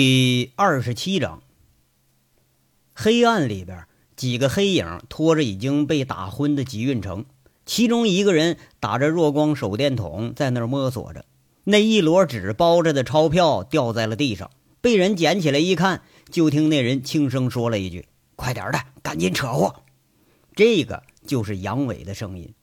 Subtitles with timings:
[0.00, 1.42] 第二十七章，
[2.94, 7.24] 黑暗里边，几个黑影拖着已经被打昏的吉运成，
[7.66, 11.24] 其中一个人打着弱光手电筒在那儿摸索着，
[11.64, 18.06] 那一摞纸包着的钞票掉在了地上，被人捡起来一看，就听那人轻声说了一句
[18.36, 19.82] ：“快点的，赶紧扯货。”
[20.54, 22.54] 这个就是杨伟的声音。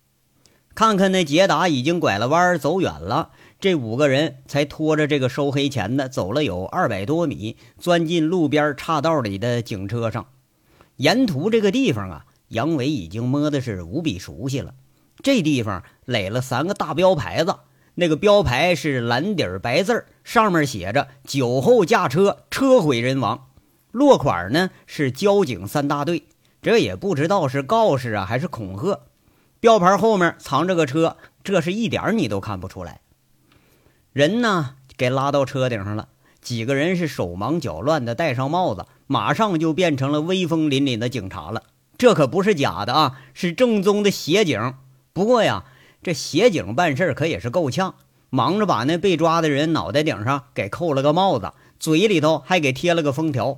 [0.73, 3.31] 看看那捷达已经拐了弯走远了。
[3.59, 10.27] 这五个人才拖着这个收黑钱的走了有二百多米，钻进路边岔道里的警车上。
[10.97, 14.73] 沿途这个地方啊，杨伟已经摸的是无比熟悉了。
[15.23, 17.55] 这地方垒了三个大标牌子，
[17.95, 23.47] 那个标牌是蓝底白字上面写着“酒后驾车，车毁人亡”。
[23.91, 26.23] 落款呢是交警三大队，
[26.61, 28.99] 这也不知道是告示啊还是恐吓。
[29.61, 32.99] 标牌后面藏着个车，这是一点你都看不出来。
[34.15, 36.07] 人呢，给拉到车顶上了。
[36.39, 41.63] 几个人是手忙脚乱的，戴上帽子，马上就变成了威风凛凛的警察了。
[41.97, 44.75] 这可不是假的啊，是正宗的协警。
[45.11, 45.65] 不过呀，
[46.01, 47.95] 这协警办事可也是够呛，
[48.29, 53.57] 忙着把那被抓的人脑袋顶上给扣了个帽子，嘴里头还给贴了个封条。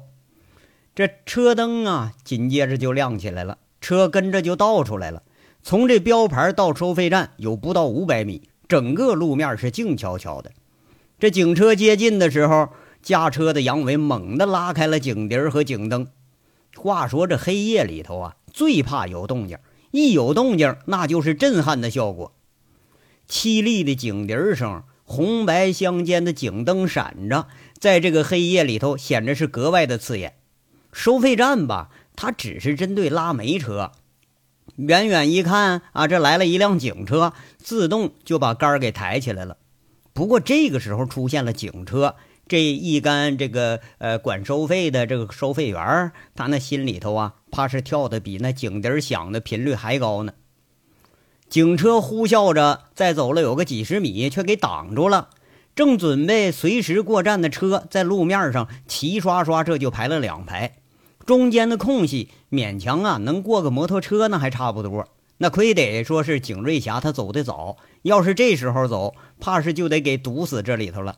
[0.95, 5.21] 这车灯啊，紧接着就亮起来了，车跟着就倒出来了。
[5.61, 8.49] 从这标牌到收费站有不到五百米。
[8.67, 10.51] 整个路面是静悄悄的。
[11.19, 12.69] 这警车接近的时候，
[13.01, 16.07] 驾车的杨伟猛地拉开了警笛和警灯。
[16.75, 19.57] 话说这黑夜里头啊，最怕有动静，
[19.91, 22.33] 一有动静那就是震撼的效果。
[23.27, 27.47] 凄厉的警笛声，红白相间的警灯闪着，
[27.79, 30.35] 在这个黑夜里头显得是格外的刺眼。
[30.93, 33.91] 收费站吧，它只是针对拉煤车。
[34.77, 39.57] 远远一看啊，这来了一辆警车，自动就把杆儿给抬起来了。
[40.13, 42.15] 不过这个时候出现了警车，
[42.47, 50.33] 这一干这个呃管收费的这个收费员，他那心里头啊，怕是跳的比那警笛响的频率还高呢。
[51.49, 55.29] 警车呼啸着再走了有个几十米，却给挡住了。
[55.75, 60.77] 正准备随时过站的车，在路面上齐刷刷这就排了两排。
[61.27, 65.07] 中间的空隙勉强啊能过个摩托车呢，还差不多。
[65.39, 71.17] 那亏得说是景瑞霞他走的早，要是这时候走，怕是就得给堵死这里头了。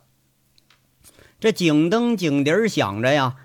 [1.40, 3.36] 这警灯警笛响着呀，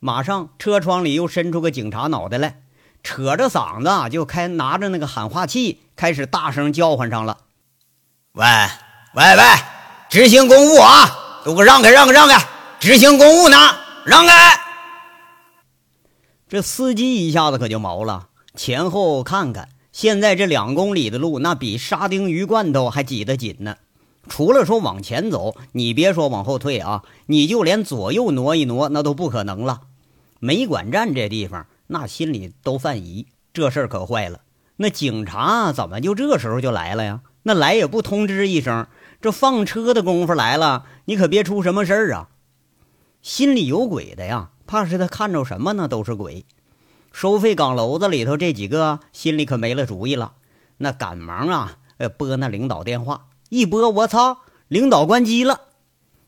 [0.00, 2.62] 马上车窗里又伸出个警察脑袋来，
[3.02, 7.36] 扯着嗓子就开拿着那个喊话器，开始大声叫唤上了
[8.32, 8.44] ：“喂
[9.14, 9.42] 喂喂，
[10.08, 12.42] 执行公务啊，都给我让开让开让开，
[12.80, 13.56] 执行公务呢，
[14.06, 14.58] 让开！”
[16.54, 23.74] 这司机一下子可就毛了，前后看看，现在这两公里的路，那比沙丁鱼罐头还挤得紧呢。
[24.28, 29.80] 除了说往前走，你别说往后退啊，你就连左右挪一挪，那都不可能了。
[30.38, 34.42] 煤管站这地方，那心里都犯疑，这事儿可坏了。
[34.76, 37.22] 那警察怎么就这时候就来了呀？
[37.42, 38.86] 那来也不通知一声，
[39.20, 42.28] 这放车的功夫来了，你可别出什么事儿啊！
[43.22, 44.50] 心里有鬼的呀。
[44.66, 45.88] 怕是他看着什么呢？
[45.88, 46.44] 都是鬼。
[47.12, 50.32] 收费岗楼子里头这几个心里可没了主意了，
[50.78, 53.26] 那赶忙啊，呃，拨那领导电话。
[53.50, 55.60] 一拨，我操，领导关机了。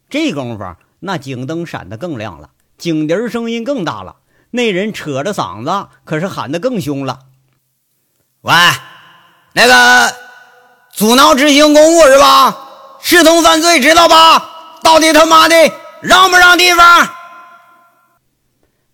[0.08, 4.16] 这功夫，那警灯闪得更亮了，警笛声音更大了。
[4.52, 7.18] 那人扯着嗓子，可是喊得更凶了
[8.42, 8.52] ：“喂，
[9.54, 10.14] 那个
[10.92, 12.56] 阻挠执行公务是吧？
[13.00, 14.78] 视同犯罪，知道吧？
[14.84, 15.56] 到底他妈的
[16.00, 17.08] 让不让地方？”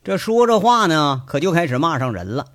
[0.04, 2.46] 这说着话呢，可就开始骂上人了。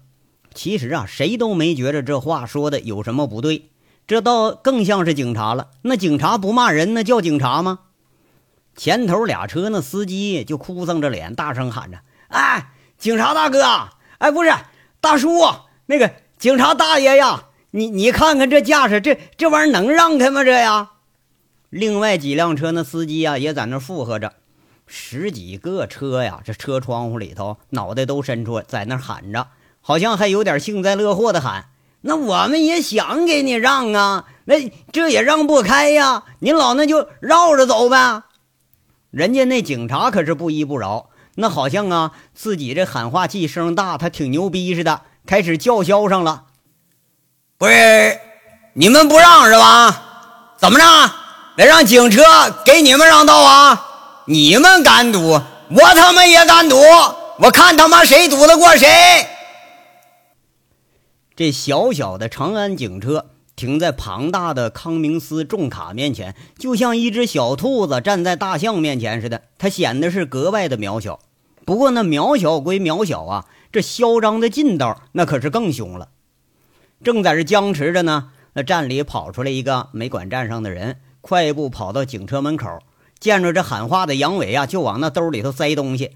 [0.54, 3.70] 其实啊，谁都没觉着这话说的有什么不对，
[4.06, 5.70] 这倒更像是警察了。
[5.84, 7.80] 那警察不骂人，那叫警察吗？
[8.76, 13.64] 前头俩车那司机就哭丧着脸，大声喊着：“哎，警察大哥！
[14.18, 14.52] 哎，不是
[15.00, 15.30] 大叔，
[15.86, 20.44] 那个警察大爷呀，你你看看这架势，这这玩意儿能让开吗？
[20.44, 20.92] 这呀！”
[21.70, 24.34] 另外几辆车那司机啊，也在那附和着。
[24.88, 29.48] 十几个车呀，这车窗户里头，脑袋都伸出，在那喊着，
[29.82, 31.66] 好像还有点幸灾乐祸的喊
[32.02, 38.24] ：“那我们也想给你让啊，那这也让不开呀，您老那就绕着走呗。”
[39.12, 46.46] 人家那警察可是不依不饶，那好像啊，自己这喊话器声大，他挺牛逼似的，开始叫嚣上了
[47.60, 48.20] ：“不是
[48.74, 50.56] 你们不让是吧？
[50.58, 50.86] 怎么着，
[51.58, 52.22] 得让警车
[52.64, 53.84] 给你们让道啊？”
[54.30, 56.76] 你们敢赌，我他妈也敢赌！
[57.40, 58.86] 我看他妈谁赌得过谁！
[61.34, 71.22] 这小小的长安警车停在庞大的康明斯重卡面前，就像一只小兔子站在大象面前似的，它显得是格外的渺小。
[71.64, 76.10] 不过那渺小归渺小啊，这嚣张的劲道那可是更凶了。
[77.02, 82.80] 正在这僵持着呢，那站里跑出来一个没管站上的人，快步跑到警车门口，
[83.20, 86.12] 见着这喊话的杨伟啊，就往那兜里头塞东西。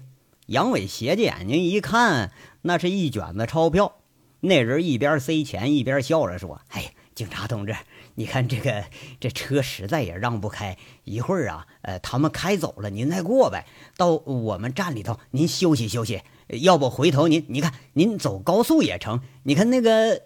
[0.46, 2.32] 杨伟斜着眼睛一看，
[2.62, 3.96] 那是一卷子钞票。
[4.40, 7.76] 那人一边塞钱一边笑着说：“哎。”警察同志，
[8.14, 8.84] 你看这个
[9.20, 13.66] 这车实在也让不开，一会儿啊，呃，他们开走了，您再过呗，
[13.98, 19.20] 到我们站里头您休息休息，要不回头您你看您走高速也成。
[19.42, 20.22] 你看那个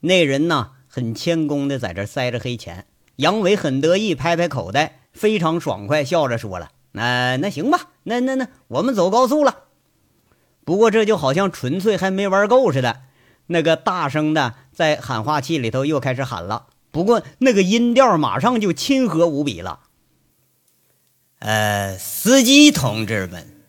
[0.00, 2.86] 那人呢，很谦恭的在这塞着黑钱。
[3.16, 9.64] 杨伟很得意，拍拍口袋，非常爽快，笑着说了：“那那行吧，那那那我们走高速了。
[10.64, 13.00] 不过这就好像纯粹还没玩够似的。”
[13.50, 19.80] 那个大声的在喊话器里头又开始喊了，不过那个音调马上就亲和无比了。
[21.38, 23.62] 呃，司机同志们，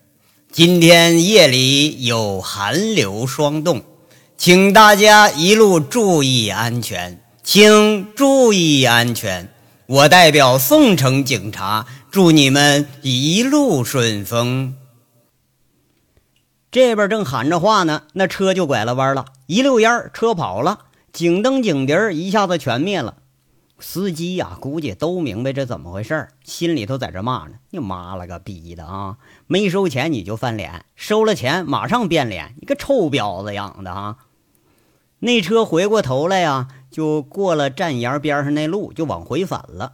[0.52, 3.84] 今天夜里有寒流霜冻，
[4.38, 9.48] 请大家一路注意安全，请注意安全。
[9.90, 14.76] 我代表凤城警察，祝你们一路顺风。
[16.70, 20.82] 这边正喊着话呢，那车就拐了弯了，一溜烟车跑了，
[21.12, 23.16] 警灯警笛一下子全灭了。
[23.80, 29.18] 司机呀，估计都明白这怎么回事心里头在这骂呢：“你妈了个逼的啊！
[29.48, 34.18] 没收钱你就翻脸，收了钱马上变脸，你个臭婊子养的啊！”
[35.22, 39.94] 那车回过头来呀，就过了站沿边上那路，就往回返了。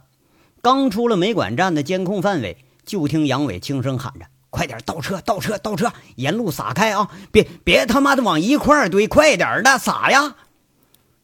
[0.62, 4.26] 刚出了煤管站的监控范围，就听杨伟轻声喊着。
[4.48, 5.92] 快点倒车，倒车，倒车！
[6.14, 7.10] 沿路撒开啊！
[7.30, 10.36] 别别他妈的往一块堆，快点的撒呀！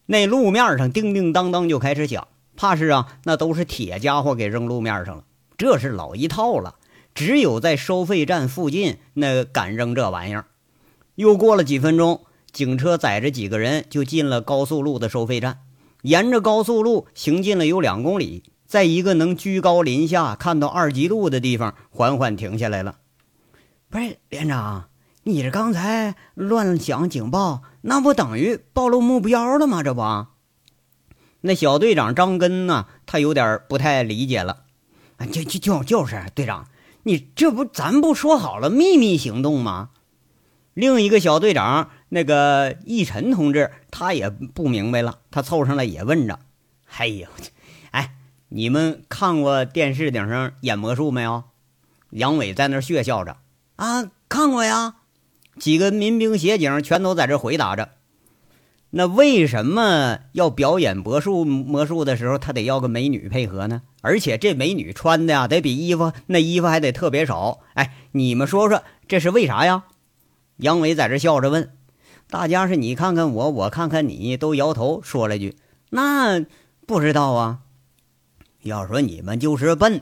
[0.05, 5.25] 那路面上叮叮当当就开始响，怕是啊，那都是铁家伙给扔路面上了。
[5.57, 6.75] 这是老一套了，
[7.15, 10.45] 只有在收费站附近那敢扔这玩意儿。
[11.15, 15.61] 又过了几分钟，警车载着几个人就进了高速路的收费站，
[16.03, 22.97] 沿着高速路行进了有两公里，在一个能居高临下看到二级路的地方缓缓停下来了。
[23.89, 24.89] 不是连长，
[25.25, 29.83] 你这刚才乱响警报，那不等于暴露目标了吗？
[29.83, 30.27] 这不，
[31.43, 32.87] 那小队长张根呢？
[33.07, 34.65] 他有点不太理解了。
[35.17, 36.69] 啊就就就就是队长，
[37.05, 39.91] 你这不咱不说好了秘密行动吗？
[40.75, 46.39] 另一个小队长那个义晨同志，他也不明白了，他凑上来也问着
[46.99, 47.27] ：“哎呦，
[47.91, 48.13] 哎，
[48.51, 51.45] 你们看过电视顶上演魔术没有？”
[52.13, 53.39] 杨伟在那血笑着。
[53.77, 54.97] 啊，看过呀，
[55.59, 57.89] 几个民兵协警全都在这回答着。
[58.91, 63.81] 那为什么要表演魔术魔术的时候，他得要个美女配合呢？
[64.03, 67.61] 而且这美女穿的呀，得比衣服那衣服还得特别少。
[67.73, 69.85] 哎，你们说说这是为啥呀？
[70.59, 71.73] 杨伟在这笑着问，
[72.33, 75.55] 大家是你看看我，我看看你，都摇头说了句
[75.93, 76.43] ：“那
[76.87, 77.59] 不知道啊。”
[78.65, 80.01] 要说你们就是笨。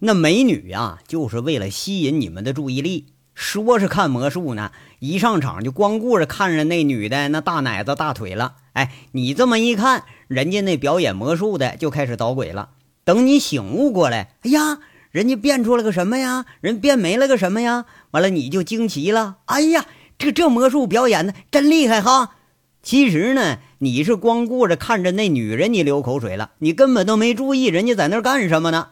[0.00, 3.06] 那美女呀，就是为了吸引你们的注意力。
[3.36, 8.56] 说是看魔术呢，一上场就光顾着看着那女的那大奶子、大腿了。
[8.72, 12.70] 哎，你这么一看，人家那表演魔术的就开始捣鬼了。
[13.04, 14.80] 等你醒悟过来，哎呀，
[15.12, 16.44] 人家变出了个什么呀？
[16.60, 17.84] 人变没了个什么呀？
[18.10, 19.36] 完了你就惊奇了。
[19.44, 19.86] 哎呀，
[20.22, 22.36] 这这魔术表演的真厉害哈！
[22.80, 28.90] 其实呢，你是光顾着看着那女人，你流口水了，你根本都没注意人家在那干什么呢。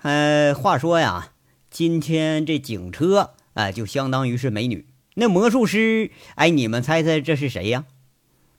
[0.00, 1.34] 呃，话说呀，
[1.70, 4.88] 今天这警车哎，就相当于是美女。
[5.14, 7.84] 那魔术师，哎，你们猜猜这是谁呀？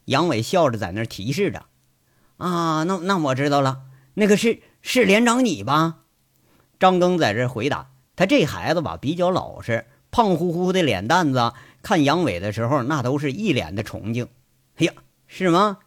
[0.05, 1.65] 杨伟笑着在那提示着。
[2.37, 3.81] 啊，那那我知道了，
[4.13, 5.97] 那个是是连长你吧？
[6.79, 7.89] 张庚在这回答。
[8.15, 14.27] 他这孩子吧比较老实，胖乎乎的脸蛋子，看杨伟的时候那都是一脸的崇敬。
[14.77, 14.93] 哎呀，
[15.25, 15.79] 是吗？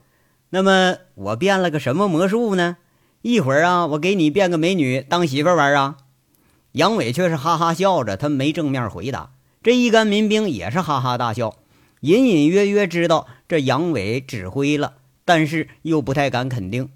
[0.50, 2.76] 那么我变了个什么魔术呢？
[3.22, 5.98] 一会儿啊，我给你变个美女当媳妇玩啊！
[6.72, 9.30] 杨伟却是哈哈笑着，他没正面回答。
[9.62, 11.54] 这一干民兵也是哈哈大笑，
[12.00, 16.90] 隐隐约约知道这杨伟指挥了，但是又不太敢肯定。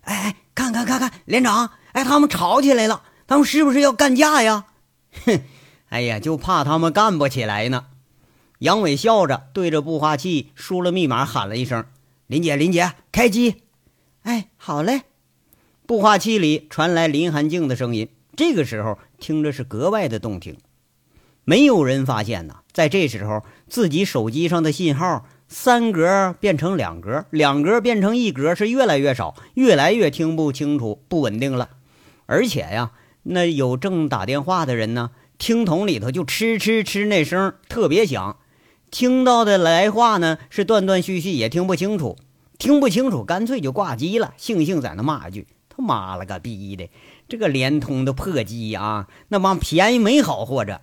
[0.00, 4.64] 哎哎，看看看看，连长，哎，他们吵起来了，他们是不是要干架呀？
[5.26, 5.40] 哼，
[5.90, 7.86] 哎呀，就怕他们干不起来呢。
[8.60, 11.84] 杨伟笑着对着步话器输了密码，喊了一声
[12.26, 13.62] ：“林姐，林姐，开机。”
[14.22, 15.02] 哎，好嘞。
[15.86, 20.56] 步话器里传来林寒静的声音，这个时候听着是格外的动听。
[21.44, 31.70] 没有人发现呐，在这时候自己手机上的信号三格变成两格，两格变成一格，是越来越少，越来越听不清楚，不稳定了。
[32.26, 32.92] 而且呀，
[33.24, 38.36] 那有正打电话的人呢，听筒里头就哧哧哧那声特别响，
[38.90, 42.18] 听到的来话呢是断断续续，也听不清楚。
[42.58, 46.90] 听不清楚，干脆就挂机了，悻悻在那骂一句：“他妈了个逼的，
[47.26, 50.82] 这个联通的破机啊，那帮便宜没好货着。”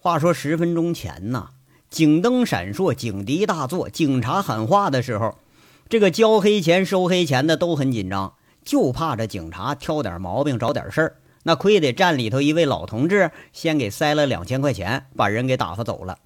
[0.00, 1.50] 话说十分钟前呢。
[1.90, 5.36] 警灯闪烁，警笛大作，警察喊话的时候，
[5.90, 8.32] 这个交黑钱、收黑钱的都很紧张，
[8.64, 11.16] 就怕这警察挑点毛病，找点事儿。
[11.42, 16.18] 那亏得站里头一位老同志先给塞了两千块钱，把人给打发走了。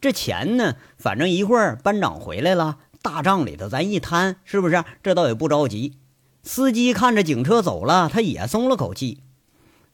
[0.00, 4.84] 这钱呢，反正一会儿班长回来了，大帐里头咱一摊，是不是？
[5.02, 5.94] 这倒也不着急。
[6.42, 9.20] 司机看着警车走了，他也松了口气。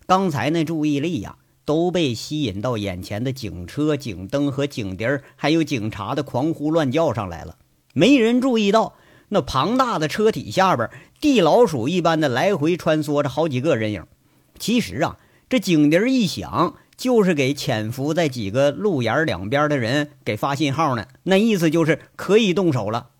[0.06, 1.36] 刚才那注意力呀。
[1.68, 7.58] 都被吸引到眼前的警车、警灯和警笛儿，还有警察的狂呼乱叫上来了。
[7.92, 8.94] 没人注意到
[9.28, 10.88] 那庞大的车体下边，
[11.20, 14.06] 地老鼠一般的来回穿梭着好几个人影。
[14.58, 21.06] 其实啊，这警笛一响，就是给潜伏在几个路沿两边的人给发信号呢。
[21.22, 23.10] 那意思就是可以动手了。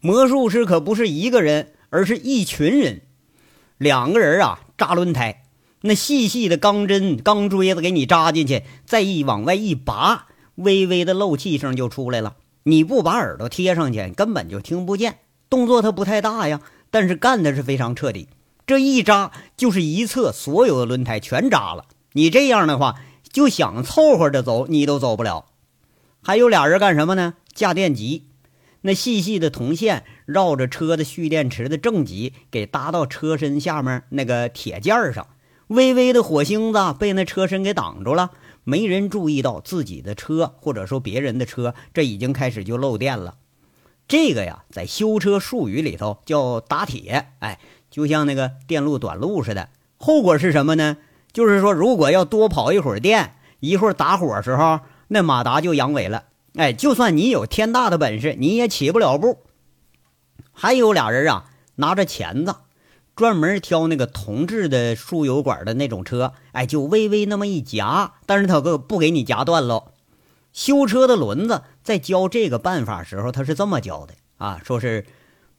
[0.00, 3.02] 魔术师可不是一个人，而是一群人，
[3.78, 5.42] 两个人啊扎轮胎。
[5.82, 12.36] 那细细的钢针、钢锥子给你扎进去，再一往外一拔，微微的漏气声就出来了。
[12.64, 15.18] 你不把耳朵贴上去，根本就听不见。
[15.48, 18.28] 动作它不太大呀，但是干的是非常彻底。
[18.66, 21.84] 这一扎就是一侧所有的轮胎全扎了。
[22.12, 25.46] 你这样的话，就想凑合着走，你都走不了。
[26.22, 27.34] 还有俩人干什么呢？
[27.54, 28.24] 架电极，
[28.80, 35.28] 那细细的铜线绕着车的蓄电池的正极，给搭到车身下面那个铁件上。
[35.68, 38.32] 微微的火星子被那车身给挡住了，
[38.64, 43.36] 没人注意到自己的车，或者说别人的车，这已经开始就漏电了。
[44.08, 47.58] 这个呀，在修车术语里头叫打铁，哎，
[47.96, 49.70] 就像那个电路短路似的。
[49.96, 50.98] 后果是什么呢？
[51.32, 56.24] 就是说，如果要多跑一会儿电，一会儿打火时候，那马达就阳痿了。
[56.56, 59.38] 哎，就算你有天大的本事，你也起不了步。
[60.52, 62.56] 还有俩人啊，拿着钳子。
[63.14, 69.92] 专门挑那个铜制的输油管的那种车，哎，就微微那么一夹，但是他可不给你夹断喽。
[70.52, 75.06] 修车的轮子在教这个办法时候，他是这么教的啊，说是，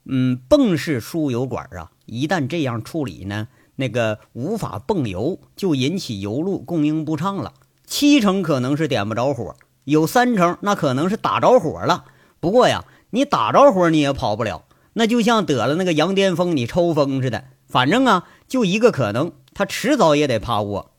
[0.06, 7.54] 嗯，泵式输油管啊，一旦这样处理呢，那个无法泵油，就引起油路供应不畅了。
[7.86, 12.06] 七成可能是点不着火，有三成那可能是打着火了。
[12.40, 14.66] 不过呀，你打着火你也跑不了。
[14.94, 17.46] 那就像得了那个羊癫疯，你抽风似的。
[17.68, 20.92] 反正啊，就一个可能，他迟早也得趴窝。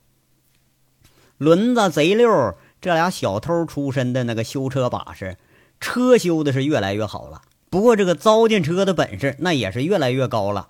[1.36, 5.36] 轮子贼溜，这俩小偷出身的那个修车把式，
[5.80, 7.42] 车修的是越来越好了。
[7.70, 10.68] 不过这个糟践车的本事，那也是越来越高了。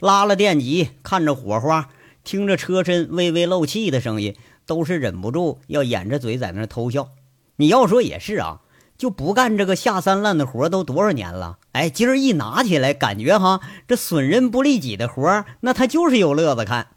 [0.00, 1.88] 拉了电极，看着火花，
[2.24, 4.36] 听着车身微微漏气的声音，
[4.66, 7.08] 都是忍不住要掩着嘴在那偷笑。
[7.56, 8.60] 你要说也是啊。
[8.96, 11.58] 就不干这个下三滥的活都多少年了？
[11.70, 16.88] 哎，今儿一拿起来，感觉哈，这损人不利己的活那他就是有乐子看。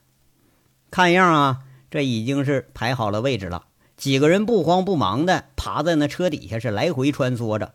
[0.90, 1.60] 看样啊，
[1.92, 3.66] 这已经是排好了位置了。
[3.98, 7.74] 几个人不慌不忙的爬在那车底下是来回穿梭着。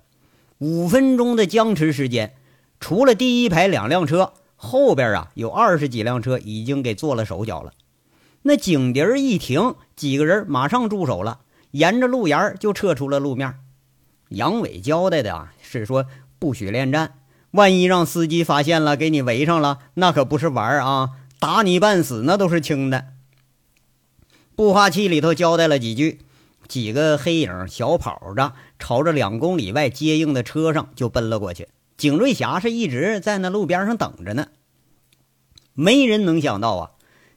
[0.59, 2.35] 五分钟的僵持时间，
[2.81, 7.73] 除了第一排两辆车，后边啊有二十几辆车已经给做了手脚了。
[8.43, 11.41] 那警笛一停，几个人马上住手了，
[11.73, 13.55] 沿着路沿就撤出了路面。
[14.29, 16.07] 杨伟交代的啊，是说
[16.39, 17.15] 不许恋战，
[17.51, 23.07] 万一让司机发现了，给你围上了，那可不是玩啊，打你半死那都是轻的。
[24.55, 26.21] 步话器里头交代了几句，
[26.67, 31.69] 几个黑影小跑着，朝着两公里外接应的车上就奔了过去。
[31.97, 34.49] 景瑞霞是一直在那路边上等着呢。
[35.75, 36.91] 没人能想到啊，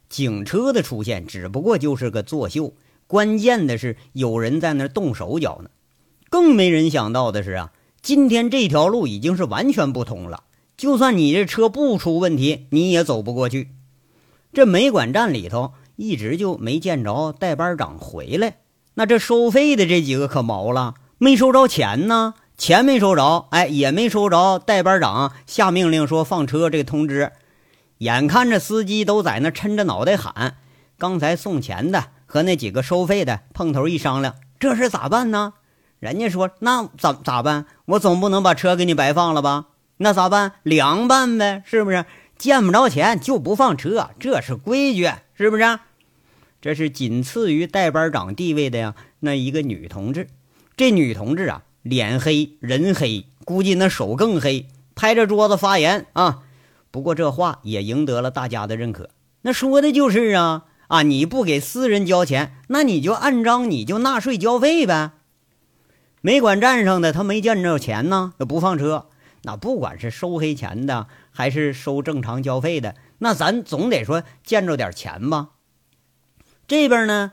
[0.09, 2.73] 警车的出现只不过就是个作秀，
[3.07, 5.69] 关键的是有人在那动手脚呢。
[6.29, 10.43] 更没人想到的是啊，今天这条路已经是完全不通了。
[10.77, 13.69] 就算你这车不出问题，你也走不过去。
[14.53, 18.59] 这煤管站里头一直就没见着代班长回来。
[18.93, 27.31] 那这收费的这几个可毛了，没收着钱呢，钱没收着，哎，也没收着代班长下命令说放车这个通知。
[27.99, 30.57] 眼看着司机都在那抻着脑袋喊，
[30.97, 35.53] 刚才送钱的和那几个收费的碰头一商量，这事咋办呢？
[35.99, 37.65] 人家说：“那咋咋办？
[37.85, 39.67] 我总不能把车给你白放了吧？
[39.95, 40.51] 那咋办？
[40.63, 42.05] 凉办呗，是不是？
[42.37, 45.79] 见不着钱就不放车，这是规矩，是不是？
[46.59, 50.27] 这是仅次于代班长地位的呀，那一个女同志。
[50.75, 56.43] 这女同志啊，脸黑人黑，估计那手更黑，拍着桌子发言啊。
[56.91, 59.09] 不过这话也赢得了大家的认可。
[59.41, 61.01] 那说的就是啊啊！
[61.01, 65.13] 你不给私人交钱，那你就按章，你就纳税交费呗。
[66.21, 69.07] 煤管站上的他没见着钱呢，不放车。
[69.43, 75.49] 那不管是收黑钱的，还是收正常交费的，那咱总得说见着点钱吧。
[76.67, 77.31] 这边呢，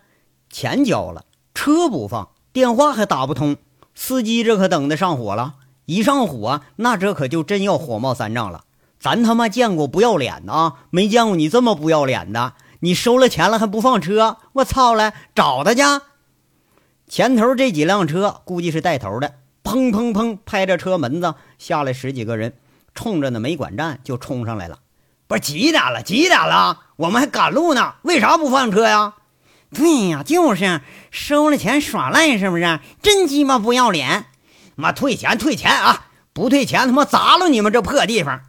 [0.49, 3.57] 钱交了，车不放，电话还打不通，
[3.97, 5.55] 司机这可等的上火了。
[5.87, 8.65] 一上火，那这可就真要火冒三丈了。
[9.01, 12.53] 咱他妈见过不要脸的啊，没见过你这么不要脸的。
[12.81, 14.37] 你收了钱了还不放车？
[14.53, 15.83] 我操了，找他去！
[17.09, 22.55] 前头这几辆车估计是带头的，砰砰砰拍着车门子下来十几个人，
[22.95, 24.81] 冲着那煤管站就冲上来了。
[25.29, 26.03] 不是几点了？
[26.03, 26.81] 几点了？
[26.97, 29.15] 我们还赶路呢，为啥不放车呀？
[29.77, 30.81] 对呀，就是
[31.11, 32.81] 收了钱耍赖，是不是？
[33.03, 34.27] 真鸡巴不要脸！
[34.75, 36.07] 妈，退钱退钱啊！
[36.33, 38.41] 不退钱，他妈砸了你们这破地方！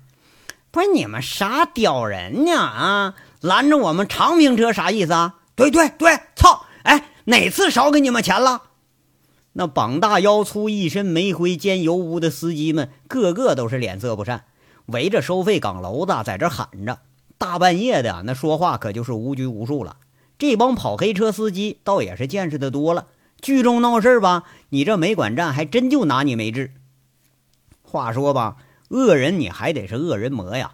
[0.72, 2.54] 不是你们啥屌人呢？
[2.58, 5.36] 啊，拦着我们长平车啥意思啊？
[5.56, 6.66] 对对对，操！
[6.84, 8.64] 哎，哪次少给你们钱了？
[9.54, 14.46] 那膀大腰粗、一身煤灰兼油污的司机们，个个都是脸色不善，
[14.86, 17.00] 围着收费岗楼子在这喊着。
[17.38, 19.98] 大半夜的，那说话可就是无拘无束了。
[20.38, 23.08] 这帮跑黑车司机倒也是见识的多了，
[23.42, 26.72] 聚众闹事吧，你这煤管站还真就拿你没治。
[27.82, 28.58] 话说吧。
[28.90, 30.72] 恶人你还得是恶人磨呀！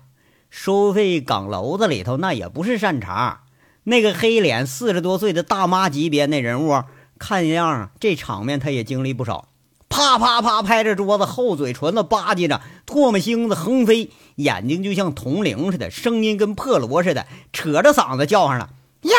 [0.52, 3.46] 收费岗楼子里头那也不是善茬。
[3.86, 6.84] 那个黑脸四十多岁的大妈级别那人物，
[7.18, 9.48] 看样这场面他也经历不少。
[9.90, 18.70] 啪啪啪拍着桌子，厚嘴唇子吧唧着，唾沫星子横飞，眼睛就像铜铃似的，声音跟破锣似的，扯着嗓子叫上了
[19.02, 19.16] ：“呀，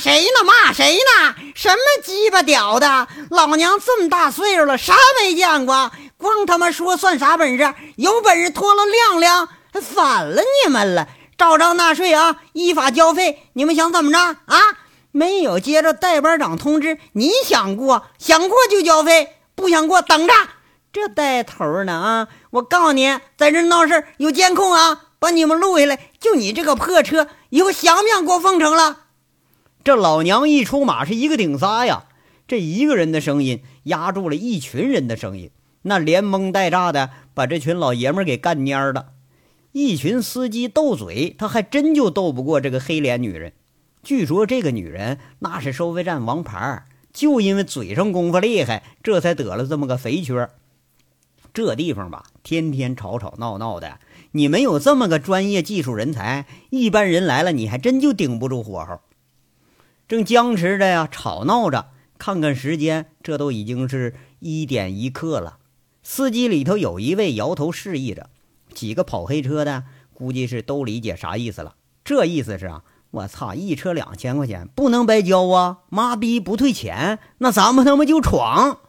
[0.00, 0.44] 谁呢？
[0.44, 1.34] 骂谁呢？
[1.54, 3.06] 什么鸡巴屌的！
[3.30, 7.74] 老娘这么大岁数了，啥没见过？”光他妈说算啥本事？
[7.96, 11.06] 有本事脱了亮亮，还反了你们了！
[11.38, 13.48] 照章纳税啊，依法交费。
[13.54, 14.58] 你们想怎么着啊？
[15.12, 20.34] 没有接着代班长通知，你想过想过就交费，不想过等着。
[20.92, 22.28] 这带头呢啊！
[22.50, 26.10] 我告诉你，在这闹事有监控啊，把你们录下来。
[26.20, 28.96] 就你这个破车，以后想不想过凤城了？
[29.82, 32.04] 这老娘一出马是一个顶仨呀！
[32.46, 35.50] 这一个人的声音压住了一群人的声音。
[35.82, 39.12] 那连蒙带炸的把这群老爷们给干蔫了，
[39.72, 43.54] 一群司机斗嘴，他还真就斗不过这个黑脸女人。
[44.02, 50.50] 据说这个女人那是收费站王牌，就因为嘴上功夫厉害，这才得了这么个肥缺。
[51.54, 53.98] 这地方吧，天天吵吵闹闹的，
[54.32, 59.00] 你没有这么个专业技术人才，一般人来了你还真就顶不住火候。
[60.10, 65.58] 正僵持着呀，吵闹着，看看时间，这都已经是一点一刻了。
[66.02, 68.28] 司机里头有一位摇头示意着，
[68.74, 71.76] 几个跑黑车的估计是都理解啥意思了。
[72.02, 75.82] 这意思是啊，我操，一车两千块钱不能白交啊！
[75.90, 78.80] 妈逼不退钱，那咱们他妈就闯。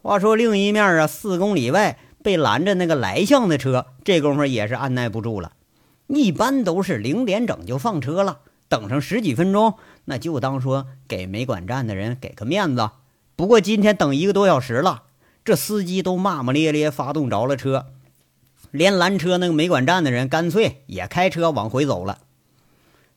[0.00, 5.52] 话说另一面啊，四公里外被拦着那个来向的车，这功夫也是按耐不住了。
[6.06, 9.74] 一般都是零点整就放车了，等上十几分钟，
[10.06, 12.90] 那就当说给煤管站的人给个面子。
[13.36, 15.04] 不过今天等一个多小时了。
[15.44, 17.86] 这司机都骂骂咧咧，发动着了车，
[18.72, 22.18] 连拦车那个煤管站的人干脆也开车往回走了。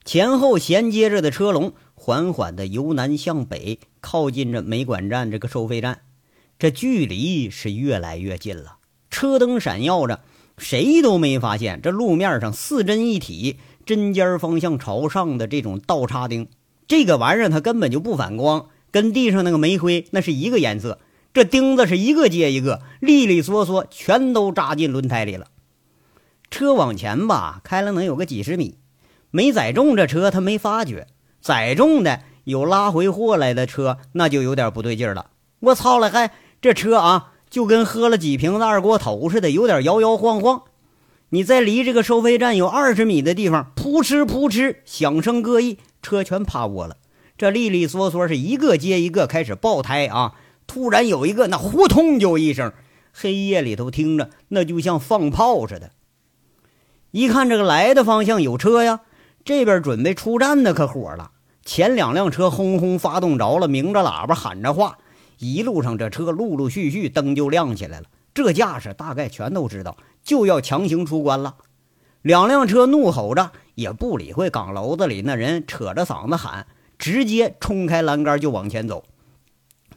[0.06, 6.02] 前后衔接着的车龙缓缓地由南向北靠近着煤管站这个收费站，
[6.60, 8.78] 这距离是越来越近了。
[9.10, 10.20] 车灯闪耀着，
[10.60, 16.48] 谁都没发现这路面上四针一体、针尖方向朝上的这种倒插钉，
[16.88, 21.00] 这个玩意儿它根本就不反光，跟地上那个煤灰那是一个颜色。
[21.32, 25.48] 这钉子是一个接一个，利利索索，全都扎进轮胎里了。
[26.50, 28.80] 车往前吧，开了能有个几十米，
[29.30, 31.06] 没载重这车他没发觉，
[31.40, 35.28] 载重的有拉回货来的车，那就有点不对劲了。
[35.60, 40.64] 我操了，还这车啊，就跟喝了几瓶子二锅头似的，有点摇摇晃晃。
[41.30, 46.98] 你在离这个收费站有二十米的地方，扑哧扑哧响声各异，车全趴窝了。
[47.38, 50.34] 这利利索索是一个接一个开始爆胎啊！
[50.68, 52.74] 突然有一个，那呼通就一声，
[53.14, 55.92] 黑夜里头听着，那就像放炮似的。
[57.12, 59.02] 一看这个来的方向有车呀，
[59.46, 61.32] 这边准备出站的可火了。
[61.64, 64.98] 前两辆车轰轰发动着了，鸣着喇叭喊着话，
[65.40, 68.06] 一路上这车陆陆续续灯就亮起来了。
[68.34, 71.56] 这架势大概全都知道，就要强行出关了。
[72.22, 79.06] 两辆车怒吼着，也不理会岗楼子里那人扯着嗓子喊，直接冲开栏杆就往前走。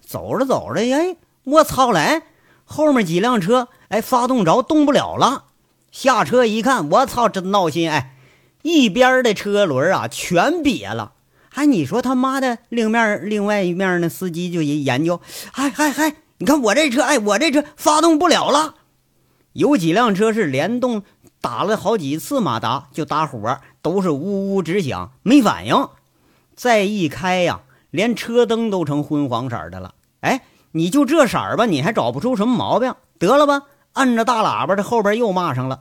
[0.01, 2.23] 走着走着，哎，我操嘞！
[2.65, 5.47] 后面几辆车，哎，发动着动不了了。
[5.91, 7.91] 下车一看，我操，真闹心！
[7.91, 8.17] 哎，
[8.63, 11.13] 一边的车轮啊全瘪了。
[11.55, 15.21] 哎，你说他妈的，另面另外一面那司机就研究，
[15.53, 18.75] 嗨嗨嗨，你看我这车，哎，我这车发动不了了。
[19.53, 21.03] 有几辆车是连动
[21.41, 25.89] 打了好几次马达就打火，都是呜呜直响，没反应。
[26.57, 27.61] 再一开呀，
[27.91, 29.95] 连车灯都成昏黄色的了。
[30.21, 32.95] 哎，你就这色儿吧，你还找不出什么毛病？
[33.19, 35.81] 得了吧，按着大喇叭，这后边又骂上了。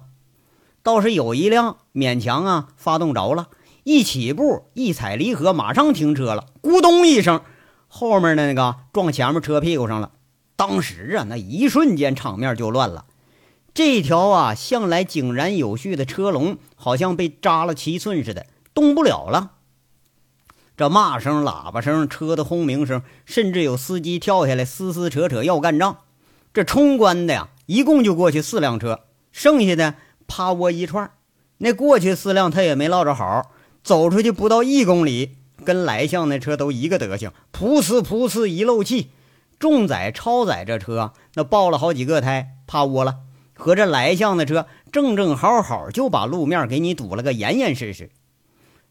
[0.83, 3.47] 倒是有一辆勉强啊，发动着了。
[3.83, 6.45] 一起步，一踩离合，马上停车了。
[6.61, 7.41] 咕咚一声，
[7.87, 10.11] 后面的那个撞前面车屁股上了。
[10.55, 13.05] 当时啊，那一瞬间场面就乱了。
[13.73, 19.53] 这条啊向来井然有序的车龙，好像被扎了七寸似的，动不了了。
[20.77, 25.97] 这骂声、喇叭声、车的轰鸣声，甚至有司机跳下来撕撕扯扯要干仗。
[26.53, 29.95] 这冲关的呀，一共就过去四辆车，剩下的
[30.27, 31.09] 趴窝一串。
[31.57, 33.51] 那过去四辆他也没落着好。
[33.83, 39.11] 走出去不到一公里，跟来向那车都一个德行，噗呲噗呲一漏气，
[39.59, 43.17] 重载超载这车那爆了好几个胎，趴窝了。
[43.53, 48.09] 和这来向的车正正好好就把路面给你堵了个严严实实。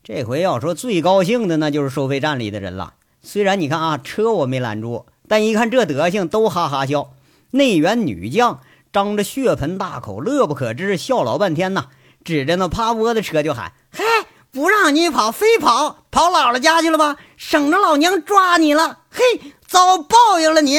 [0.04, 2.94] 这回要说最高兴的，那就是收费站里的人了。
[3.20, 7.12] 虽然你看啊，车我没拦住，但一看这德行，都哈哈笑。
[7.50, 8.60] 内园女将
[8.92, 11.86] 张着血盆大口，乐不可支，笑老半天呐，
[12.22, 14.04] 指着那趴窝的车就喊：“嘿！”
[14.52, 17.16] 不让你跑，非跑跑姥姥家去了吧？
[17.36, 19.00] 省着老娘抓你了！
[19.08, 19.22] 嘿，
[19.66, 20.78] 遭报应了你！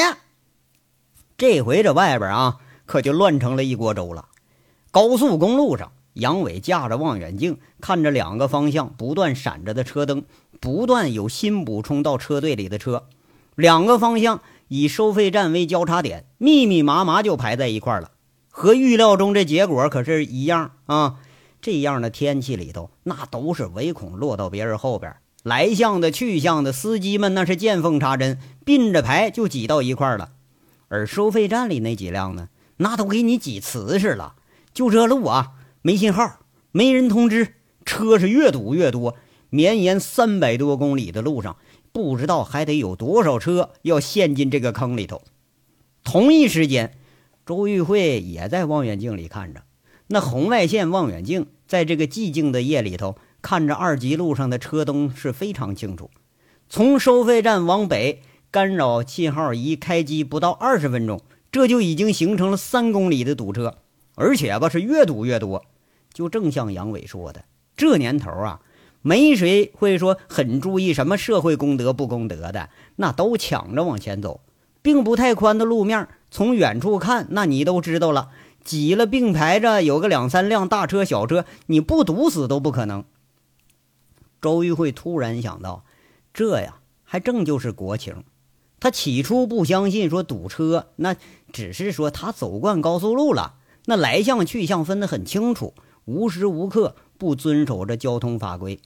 [1.38, 4.26] 这回这外边啊，可就乱成了一锅粥了。
[4.90, 10.24] 高速公路上，杨伟架着望远镜，看着两个方向不断闪着的车灯，
[10.60, 13.08] 不断有新补充到车队里的车。
[13.54, 18.10] 两个方向以收费站为交叉点，密密麻麻就排在一块了。
[18.50, 21.16] 和预料中这结果可是一样啊。
[21.62, 25.14] 这样的天气里头，那都是唯恐落到别人后边。
[25.44, 30.32] 来向的、去向的司机们，那是见缝插针，并着排就挤到一块了。
[30.88, 34.34] 而收费站里那几辆呢，那都给你挤瓷实了。
[34.74, 36.40] 就这路啊，没信号，
[36.72, 39.16] 没人通知，车是越堵越多。
[39.48, 41.56] 绵延三百多公里的路上，
[41.92, 45.22] 不知道还得有多少车要陷进这个坑里头。
[46.02, 46.98] 同一时间，
[47.46, 49.62] 周玉慧也在望远镜里看着。
[50.12, 56.10] 那红外线望远镜在这个寂静的夜里头，看着二级路上的车灯是非常清楚。
[56.68, 58.20] 从收费站往北，
[58.50, 63.78] 干扰信号仪开机不到二十分钟，这就已经形成了三公里的堵车，
[64.14, 65.64] 而且吧是越堵越多。
[66.12, 68.60] 就正像杨伟说的，这年头啊，
[69.00, 74.42] 没谁会说很注意什么社会公德不公德的，那都抢着往前走。
[74.82, 78.30] 并不太宽的路面，从远处看，那你都知道了。
[78.64, 83.04] 挤了并排着有个两三辆大车小车，你不堵死都不可能。
[84.40, 85.84] 周玉慧突然想到，
[86.32, 88.24] 这呀还正就是国情。
[88.80, 91.14] 他起初不相信说堵车，那
[91.52, 93.54] 只是说他走惯高速路了，
[93.86, 98.80] 那来向去向分得很清楚，无时无刻不遵守着交通法规。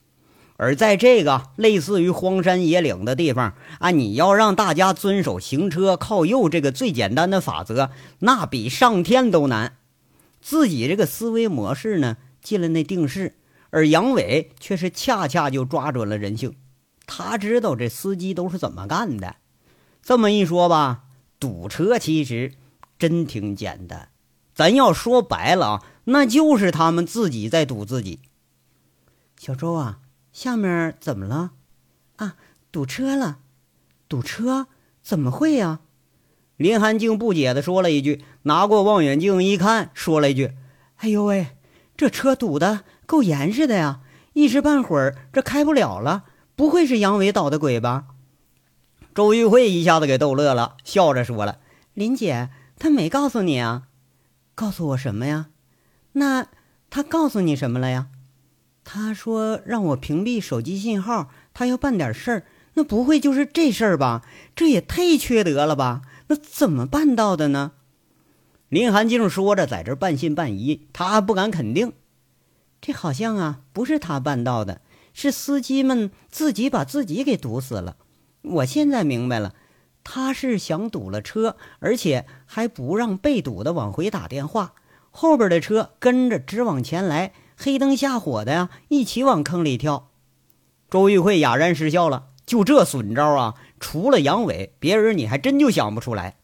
[0.58, 7.90] 而在这个类似于荒山野岭的地方啊，你要让大家遵守行车靠右这个最简单的法则，
[8.20, 9.76] 那比上天都难。
[10.40, 13.34] 自己这个思维模式呢，进了那定式，
[13.70, 16.54] 而杨伟却是恰恰就抓准了人性。
[17.06, 19.36] 他知道这司机都是怎么干的。
[20.02, 21.02] 这么一说吧，
[21.38, 22.52] 堵车其实
[22.98, 24.08] 真挺简单。
[24.54, 28.20] 咱要说白了啊，那就是他们自己在堵自己。
[29.38, 29.98] 小周啊。
[30.36, 31.52] 下面怎么了？
[32.16, 32.36] 啊，
[32.70, 33.38] 堵车了！
[34.06, 34.66] 堵车？
[35.02, 35.80] 怎么会呀？
[36.58, 40.52] 林寒静不解地说了一句，拿过望远镜一看，说了一句
[41.00, 41.56] ：“哎呦喂，
[41.96, 44.02] 这车堵得够严实的呀！
[44.34, 48.08] 一时半会儿这开不了了，不会是杨伟捣的鬼吧？”
[49.16, 51.60] 周玉慧一下子给逗乐了，笑着说了
[51.94, 53.84] ：“林姐，他没告诉你啊？
[54.54, 55.46] 告诉我什么呀？
[56.12, 56.46] 那
[56.90, 58.08] 他告诉你什么了呀？”
[58.88, 64.22] 他说让我屏蔽手机信号，他要办点事儿，那不会就是这事儿吧？
[64.54, 66.02] 这也太缺德了吧？
[66.28, 67.72] 那怎么办到的呢？
[68.68, 71.94] 林寒静说着，在这半信半疑，他不敢肯定。
[72.80, 74.80] 这好像啊，不是他办到的，
[75.12, 77.96] 是司机们自己把自己给堵死了。
[78.42, 79.56] 我现在明白了，
[80.04, 84.74] 他是想堵了车，而且还不让被堵的往回打电话，
[85.10, 87.32] 后边的车跟着直往前来。
[87.56, 90.10] 黑灯瞎火的呀，一起往坑里跳。
[90.90, 92.28] 周玉慧哑然失笑了。
[92.46, 96.36] 就这损招啊，除了杨伟，别人你还真就想不出来。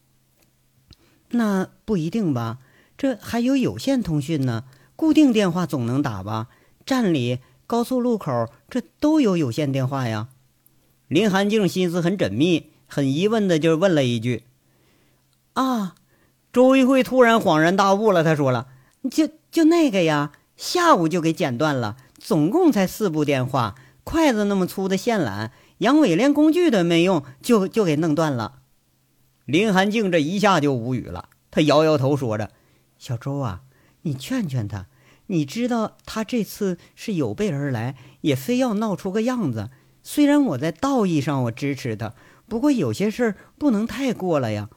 [1.28, 2.58] 那不一定吧？
[2.98, 4.64] 这还有有线通讯呢，
[4.96, 6.48] 固定电话总能打吧？
[6.84, 10.28] 站里、高速路口这都有有线电话呀。
[11.06, 14.42] 林寒静心思很缜密，很疑问的就问了一句
[15.54, 15.94] ：“啊？”
[16.52, 18.66] 周玉慧突然恍然大悟了，他说了
[19.08, 28.60] ：“就就那个呀，下午就给剪断了，总共才四部电话，筷子那么粗的线缆，杨伟连工具都没用，就就给弄断了。”
[29.44, 32.50] 林寒静这一下就无语了，他摇摇头说着
[32.98, 33.62] ：“小周啊，
[34.02, 34.86] 你劝劝他，
[35.26, 39.70] 你知道他这次是有备而来，也非要闹出个样子。
[40.02, 42.14] 虽然我在道义上我支持他，
[42.48, 44.68] 不过有些事儿不能太过了呀。”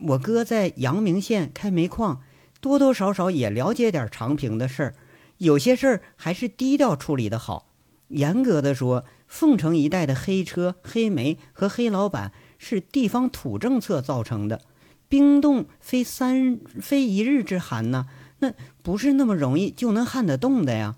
[0.00, 2.20] 我哥在阳明县开煤矿，
[2.60, 4.94] 多多少少也了解点长平的事儿，
[5.38, 7.66] 有些事儿还是低调处理的好。
[8.08, 14.62] 严格的说，凤城一带的黑车、黑煤和黑老板是地方土政策造成的，
[15.08, 18.06] 冰冻非三非一日之寒呐，
[18.38, 20.96] 那不是那么容易就能撼得动的呀。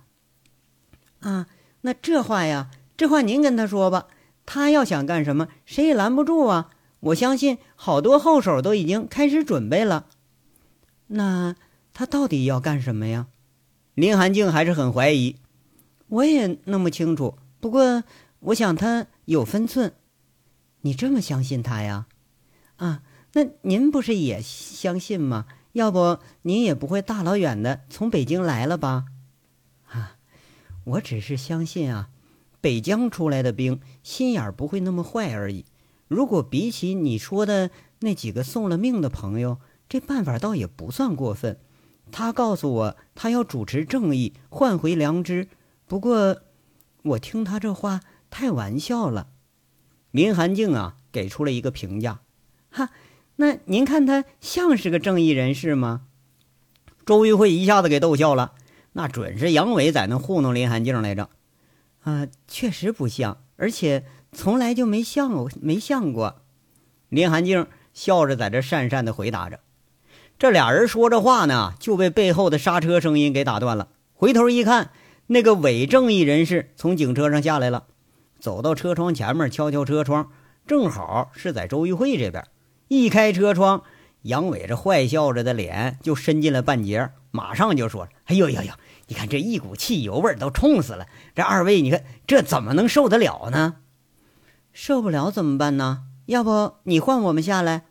[1.21, 1.49] 啊，
[1.81, 4.07] 那这话呀，这话您跟他说吧，
[4.47, 6.71] 他要想干什么，谁也拦不住啊。
[7.01, 10.07] 我相信好多后手都已经开始准备了。
[11.09, 11.57] 那
[11.93, 13.27] 他到底要干什么呀？
[14.01, 15.37] 林寒静还是很怀疑。
[16.09, 17.37] 我也弄不清楚。
[17.61, 18.03] 不过
[18.39, 19.93] 我想他有分寸。
[20.81, 22.07] 你这么相信他呀？
[22.77, 23.03] 啊，
[23.35, 25.45] 那您不是也相信吗？
[25.73, 29.05] 要不您也不会大老远的从北京来了吧？
[29.91, 30.17] 啊，
[30.85, 32.09] 我只是相信啊，
[32.63, 35.67] 北疆出来的兵心眼儿不会那么坏而已。
[36.09, 39.59] 如果比起你说的那几个送了命的朋友，
[39.91, 41.59] 这办法倒也不算过分。
[42.11, 45.49] 他告诉我，他要主持正义，换回良知。
[45.87, 46.43] 不过，
[47.03, 49.29] 我听他这话太玩笑了。
[50.11, 52.21] 林寒静啊，给出了一个评价。
[52.71, 52.91] 哈，
[53.37, 56.03] 那您看他像是个正义人士吗？
[57.07, 58.53] 周玉慧一下子给逗笑了。
[58.93, 61.31] 那准是杨伟在那糊弄林寒静来着。
[62.01, 64.05] 啊，确实不像，而且。
[64.33, 66.43] 从来就没像过，没像过。
[67.09, 69.59] 林寒静笑着在这讪讪的回答着。
[70.41, 73.89] 这俩人说着话呢，就被背后的刹车声音给打断了。
[74.15, 74.91] 回头一看，
[75.27, 77.85] 那个伪正义人士从警车上下来了，
[78.41, 80.31] 走到车窗前面，敲敲车窗，
[80.67, 82.43] 正好是在周玉慧这边。
[82.89, 83.83] 一开车窗，
[84.23, 88.73] 杨伟这坏笑着的脸就伸进了半截，马上就说：“哎呦呦呦，
[89.09, 91.05] 你看这一股汽油味都冲死了！
[91.35, 93.77] 这二位，你看这怎么能受得了呢？”
[94.73, 96.05] 受不了怎么办呢？
[96.25, 97.83] 要不你换我们下来？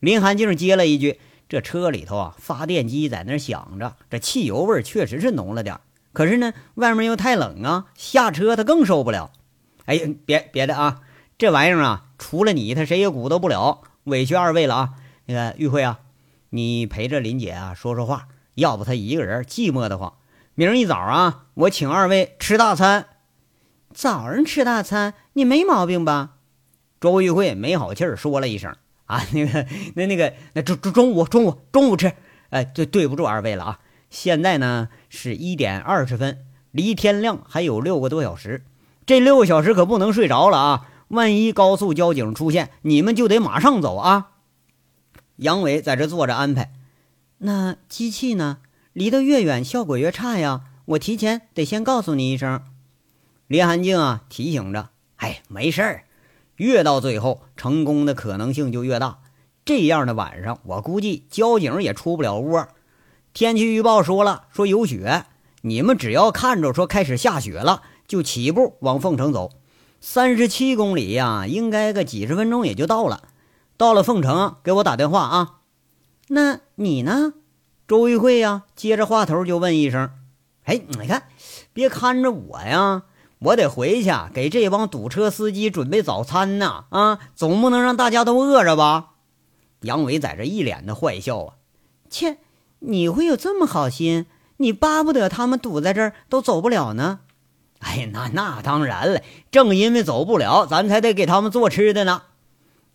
[0.00, 5.78] 林寒静接了一句：“这车里头啊，发电机在那响着，这汽油味确实是浓了点
[6.12, 9.30] 可是呢，外面又太冷啊，下车他更受不了。
[9.84, 11.00] 哎呀，别别的啊，
[11.38, 13.82] 这玩意儿啊，除了你，他谁也鼓捣不了。
[14.04, 14.94] 委屈二位了啊！
[15.26, 16.00] 那个玉慧啊，
[16.50, 20.14] 你陪着林姐啊说说话，要不她一个人寂寞的慌。
[20.54, 23.06] 明儿一早啊，我请二位吃大餐。”
[23.92, 26.34] 早上吃大餐，你没毛病吧？
[27.00, 28.76] 周玉慧没好气儿说了一声
[29.06, 32.12] ：“啊， 那个，那那个，那中中中午中午中午吃。
[32.50, 33.80] 哎，对，对不住二位了啊！
[34.08, 38.64] 现在呢是一点二十分，离天亮还有六个多小时，
[39.04, 40.88] 这六个小时可不能睡着了啊！
[41.08, 44.30] 万一高速交警出现，你们就得马上走啊！”
[45.36, 46.72] 杨伟在这坐着安排。
[47.38, 48.58] 那机器呢？
[48.92, 50.62] 离得越远，效果越差呀！
[50.86, 52.62] 我提前得先告诉你一声。
[53.46, 56.04] 林寒静啊，提醒着：“哎，没事儿，
[56.56, 59.18] 越到最后，成功的可能性就越大。
[59.64, 62.68] 这样的晚上，我估计交警也出不了窝。
[63.32, 65.26] 天气预报说了，说有雪，
[65.62, 69.50] 你们只要看着说开始下雪了，就起步往凤城走。
[70.00, 73.28] 三十七公里呀，应该个几十分钟也就到了。
[73.76, 75.60] 到了凤城，给我打电话啊。
[76.28, 77.34] 那你呢？”
[77.88, 80.10] 周玉慧呀，接着话头就问一声
[80.64, 81.24] ：“哎，你看，
[81.72, 83.02] 别看着我呀。”
[83.38, 86.86] 我得回去给这帮堵车司机准备早餐呢！
[86.88, 89.10] 啊，总不能让大家都饿着吧？
[89.82, 91.54] 杨伟在这一脸的坏笑啊！
[92.08, 92.38] 切，
[92.78, 94.26] 你会有这么好心？
[94.56, 97.20] 你巴不得他们堵在这儿都走不了呢？
[97.80, 99.20] 哎呀，那那当然了，
[99.50, 102.22] 正因为走不了，咱才得给他们做吃的呢。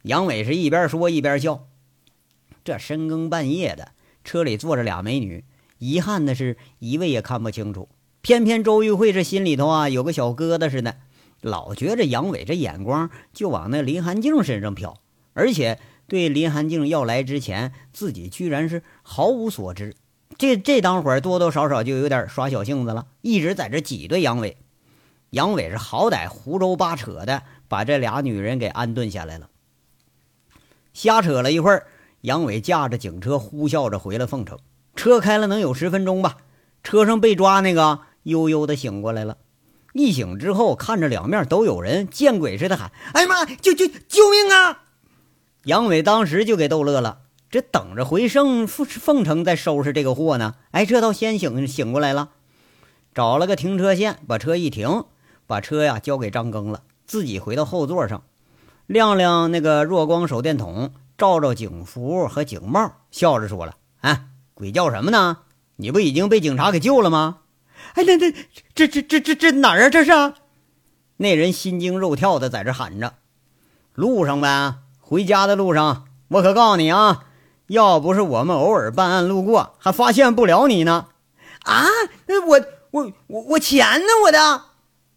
[0.02, 1.68] 杨伟是一边说一边笑。
[2.64, 3.92] 这深更半夜的，
[4.24, 5.46] 车里坐着俩美女，
[5.78, 7.90] 遗憾的是一位也看不清楚。
[8.22, 10.98] 偏偏周玉慧这心里头啊有个小疙瘩似的，
[11.42, 14.96] 老觉着杨伟这眼光就往那林寒静身上瞟，
[15.34, 19.96] 而且对林寒静要来之前，自己居然是毫无所知。
[20.38, 24.58] 这这当会儿多多少少就有点耍小性子了，一直在这挤兑杨伟。
[25.32, 29.50] 杨伟是好歹胡诌八扯的把这俩女人给安顿下来了。
[30.94, 31.88] 瞎扯了一会儿，
[32.22, 34.60] 杨伟驾着警车呼啸着回了凤城。
[34.96, 36.38] 车开了能有十分钟吧，
[36.84, 39.38] 车上被抓那个悠悠的醒过来了。
[39.94, 44.84] 一醒之后，看着两面都有人，见鬼似的喊：“哎呀妈，救救救命啊！”
[45.66, 47.20] 杨伟当时就给逗乐了。
[47.50, 50.56] 这等着回圣凤凤城再收拾这个货呢。
[50.72, 52.30] 哎，这倒先醒醒过来了，
[53.14, 55.04] 找了个停车线，把车一停，
[55.46, 58.24] 把车呀交给张庚了，自己回到后座上，
[58.88, 65.40] 亮亮那个弱光手电筒，照照警服和警帽，笑着说了：“啊，鬼叫什么呢？
[65.76, 67.40] 你不已经被警察给救了吗？”
[67.94, 68.32] 哎，那那
[68.74, 69.90] 这这这这这哪儿啊？
[69.90, 70.12] 这是？
[71.18, 73.14] 那人心惊肉跳的在这喊着
[73.94, 76.06] ：“路上呗，回家的路上。
[76.30, 77.26] 我可告诉你啊，
[77.68, 81.08] 要不是我们偶尔办案路过，还发现不了你呢。”
[81.66, 81.86] 啊，
[82.28, 84.08] 那我我我我钱呢？
[84.26, 84.64] 我的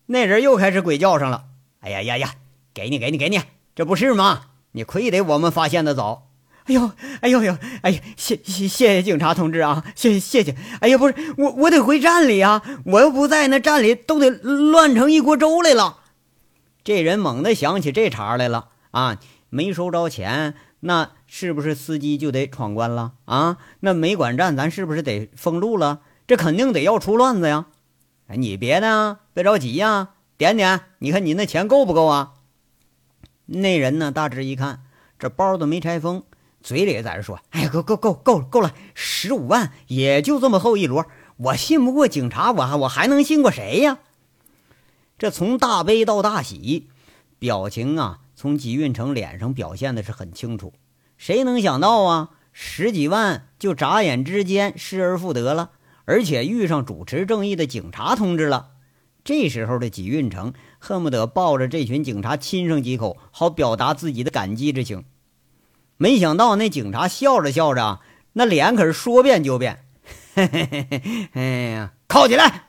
[0.07, 1.45] 那人又开始鬼叫上了。
[1.81, 2.35] 哎呀呀呀，
[2.75, 3.41] 给你给你给你，
[3.75, 4.43] 这不是吗？
[4.73, 6.27] 你亏得我们发现的早。
[6.65, 10.57] 哎呦，哎呦呦，哎呀，谢谢谢谢警察同志啊，谢谢谢谢。
[10.81, 15.99] 哎呀，不是我，我得回站里啊，我要不在那站里，都得乱成一锅粥来了。
[16.83, 19.19] 这人猛地想起这茬来了啊，
[19.51, 23.59] 没收着钱，那是不是司机就得闯关了啊？
[23.81, 26.01] 那没管站，咱是不是得封路了？
[26.27, 27.67] 这肯定得要出乱子呀！
[28.29, 32.33] 哎，你别的别着急呀，点点，你看你那钱够不够啊？
[33.45, 34.85] 那人呢，大致一看，
[35.19, 36.23] 这包都没拆封。
[36.65, 41.05] 嘴里在这说：“哎呀，够够够够够了，十五万也就这么厚一摞，
[41.37, 43.99] 我信不过警察，我还我还能信过谁呀？”
[45.19, 46.89] 这从大悲到大喜，
[47.39, 50.73] 表情啊，从吉运成脸上表现的是很清楚。
[51.19, 55.73] 谁能想到啊，十几万就眨眼之间失而复得了，
[56.07, 58.71] 而且遇上主持正义的警察同志了。
[59.23, 65.05] 这时候的吉运成恨不得抱着这群警察亲上几口，好表达自己的感激之情。
[65.97, 68.01] 没想到那警察笑着笑着，
[68.35, 69.85] 那脸可是说变就变。
[70.35, 72.69] 嘿嘿嘿嘿，哎呀，铐起来！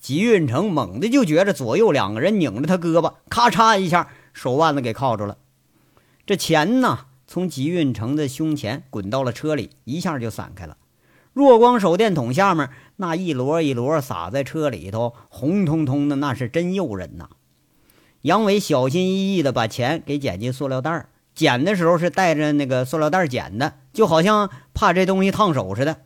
[0.00, 5.36] 吉运成猛地就觉着左右两个人拧着他胳膊，咔嚓一下，手腕子给铐住了。
[6.24, 10.76] 这钱呢，从吉运成的胸前滚到了车里，一下就散开了。
[11.32, 17.28] 弱光手电筒下面那一摞一摞撒在车里头，红彤彤的，那是真诱人呐。
[18.22, 21.10] 杨伟小心翼翼地把钱给捡进塑料袋儿。
[21.36, 25.98] 捡的时候是带着那个塑料袋捡的，就好像怕这东西烫手似的。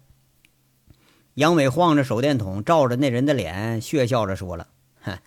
[1.35, 4.67] 杨伟晃着手电筒，照着那人的脸，血笑着说了
[5.01, 5.19] ：“哼，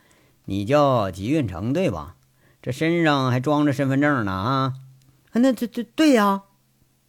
[0.46, 2.16] 你叫吉运成对吧？
[2.62, 4.74] 这身上还装着身份证呢啊？
[5.32, 6.44] 那这这对呀。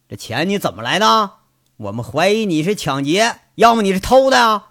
[0.07, 1.31] 这钱你怎么来的？
[1.77, 4.69] 我们怀疑你是抢劫，要么你是偷的啊。”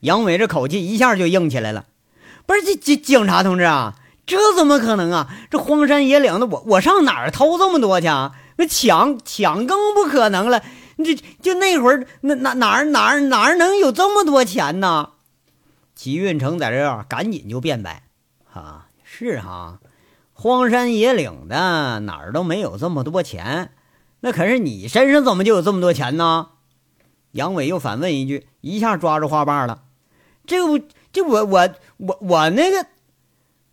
[0.00, 1.86] 杨伟这口气一下就硬起来了
[2.46, 3.96] ：“不是警警警察同志啊！”
[4.30, 5.26] 这怎么可能啊！
[5.50, 8.06] 这荒山野岭的，我我上哪儿偷这么多去？
[8.58, 10.62] 那抢抢更不可能了。
[11.04, 15.14] 这就那会儿，那哪哪儿哪儿哪儿能有这么多钱呢？
[15.96, 18.04] 齐运成在这儿赶紧就辩白
[18.48, 19.80] ：“哈，是哈，
[20.32, 23.72] 荒山野岭的哪儿都没有这么多钱。
[24.20, 26.50] 那可是你身上怎么就有这么多钱呢？”
[27.32, 29.82] 杨伟又反问一句，一下抓住话把了
[30.46, 30.78] ：“这不，
[31.12, 32.86] 这我我我我那个。”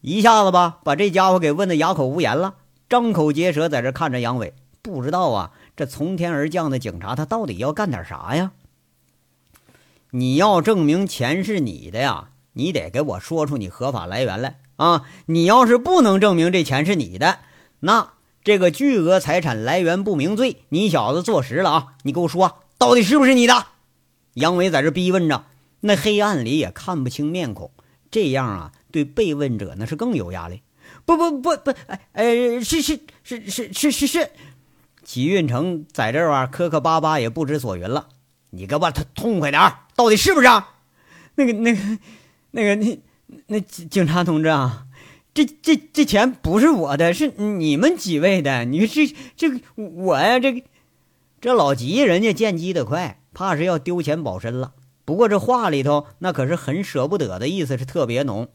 [0.08, 2.54] 一下子吧，把这家伙给问得哑口无言了，
[2.88, 8.54] 张口结舌，在这看着杨伟，不知道啊，这从天而降的警察他到底要干点啥呀？
[10.12, 15.04] 你要证明钱是你的呀，你得给我说出你合法来源来啊！
[15.26, 17.40] 你要是不能证明这钱是你的，
[17.82, 18.14] 那
[18.46, 21.88] 这个巨额财产来源不明罪，你小子坐实了啊！
[22.04, 23.66] 你给我说，到底是不是你的？
[24.36, 25.44] 杨伟在这逼问着，
[25.82, 27.72] 那黑暗里也看不清面孔，
[28.10, 28.72] 这样啊。
[28.98, 30.64] 对被问者那是更有压力，
[31.06, 34.32] 不不不不，哎哎，是是是是是是是，
[35.04, 38.08] 齐运成在这儿，磕磕巴巴也不知所云了。
[38.50, 40.48] 你给我他痛快点儿，到底是不是？
[41.36, 42.00] 那个那个
[42.50, 43.00] 那个那
[43.46, 44.88] 那警察同志啊，
[45.36, 48.66] 这这这钱不是我的，是你们几位的。
[48.66, 50.66] 你这这个我呀，这个
[51.40, 54.74] 这老吉人家见机的快，怕是要丢钱保身了。
[55.06, 58.48] 不过这话里头那可是很舍不得的意思，是特别浓。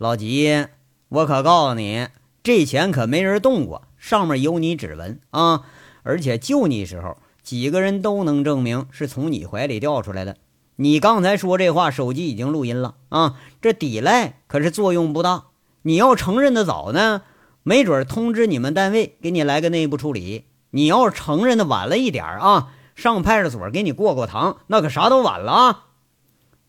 [0.00, 0.64] 老吉，
[1.10, 2.08] 我可告诉你，
[2.42, 5.64] 这钱可没人动过，上面有你指纹啊！
[6.04, 10.38] 而且救你时候，几个人都能证明是从你怀里掉出来的。
[10.76, 13.36] 你刚才说这话，手机已经录音了啊！
[13.60, 15.48] 这抵赖可是作用不大。
[15.82, 17.20] 你要承认的早呢，
[17.62, 25.84] 没准通知你们单位给你来个内部处理；你要承认的晚了一点啊，上派出所给你过过堂，那可啥都晚了啊！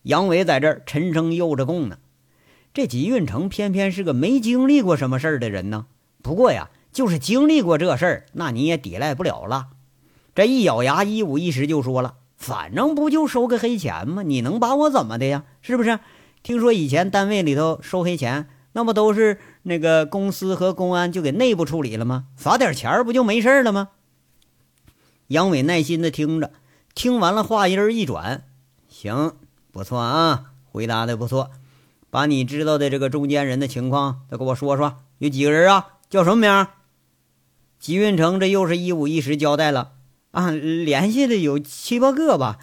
[0.01, 1.97] 杨伟在这儿沉声又着供呢。
[2.73, 5.87] 这吉运成偏偏是个没经历过什么事儿的人呢。
[6.21, 9.69] 不过呀，就是经历过这事儿，那你也抵赖不了了。
[10.33, 14.23] 这一咬牙，一五一十就说了：“反正不就收个黑钱吗？
[14.23, 15.43] 你能把我怎么的呀？
[15.61, 15.99] 是不是？
[16.43, 22.25] 听说以前单位里头收黑钱，那不都是那个公司和公安就给内部处理了吗？
[22.37, 23.89] 罚点钱不就没事了吗？”
[25.27, 26.51] 杨伟耐心的听着，
[26.93, 28.45] 听完了，话音一转
[28.87, 29.33] ：“行，
[29.71, 31.51] 不错啊，回答的不错。
[32.11, 35.97] 把你知道的这个中间人的情况再给我说说，有几个人啊？
[36.07, 36.67] 叫什么名？”
[37.79, 39.93] 吉运成这又是一五一十交代了。
[40.31, 42.59] 啊，联系的有七八个吧，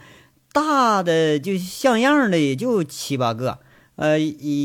[0.53, 3.59] 大的就像样的也就七八个。
[3.97, 4.19] 呃，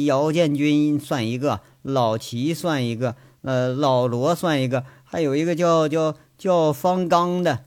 [0.05, 7.65] 姚建军算一个，老齐算一个，呃，老罗算一个，还有一个叫叫叫方刚的。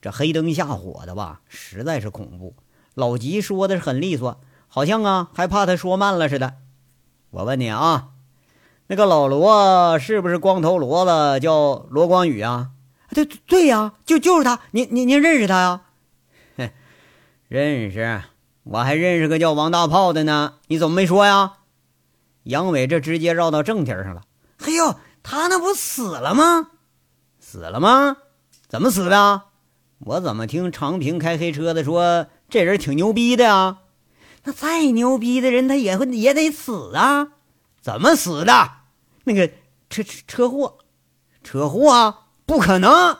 [0.00, 2.54] 这黑灯瞎火的吧，实在是恐怖。
[2.94, 4.40] 老吉说的是很利索，
[4.76, 6.56] 好像啊还怕他说慢了似的。
[7.30, 8.08] 我问你啊，
[8.88, 11.40] 那个老罗是不是光头骡子？
[11.40, 12.72] 叫罗光宇啊？
[13.08, 15.80] 对对呀，就就是他，您您您认识他呀？
[16.58, 16.68] 哼，
[17.48, 18.20] 认识，
[18.64, 20.56] 我还认识个叫王大炮的呢。
[20.66, 21.54] 你怎么没说呀？
[22.42, 24.24] 杨伟这直接绕到正题上了。
[24.58, 26.68] 嘿呦，他那不死了吗？
[27.40, 28.18] 死了吗？
[28.68, 29.44] 怎么死的？
[30.00, 33.78] 我怎么听长平开黑车的说这人挺牛逼的呀？
[34.46, 37.32] 那再牛逼的人他也会也得死啊？
[37.82, 38.70] 怎么死的？
[39.24, 39.48] 那个
[39.90, 40.78] 车车车祸，
[41.42, 42.20] 车祸啊？
[42.46, 43.18] 不可能，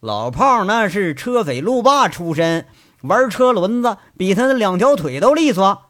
[0.00, 2.66] 老炮那是车匪路霸出身，
[3.02, 5.82] 玩车轮子比他的两条腿都利索。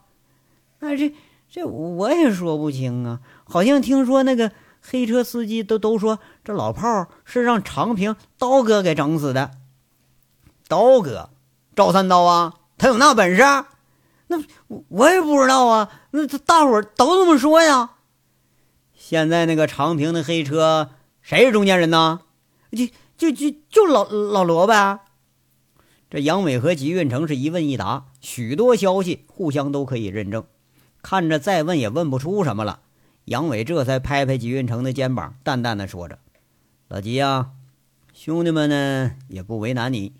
[0.80, 1.14] 那这
[1.48, 9.52] 这我也说不清啊，好像听说那个黑车司机都都说这老炮是让长平刀哥给整死的。
[10.66, 11.30] 刀哥，
[11.76, 13.42] 赵三刀啊，他有那本事？
[14.32, 17.90] 那我也不知道啊，那大伙都这么说呀。
[18.94, 22.20] 现在那个长平的黑车谁是中间人呢？
[22.70, 25.00] 就就就就老老罗呗。
[26.08, 30.44] 这杨伟和吉运成是一问一答，许多消息互相都可以认证。
[31.02, 32.80] 看着再问也问不出什么了，
[33.26, 36.18] 杨伟这才拍拍吉运成的肩膀，淡淡的说着
[36.88, 37.50] ：“老吉呀，
[38.14, 40.12] 兄弟们呢也不为难你，